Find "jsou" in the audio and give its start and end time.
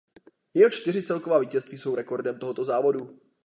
1.77-1.95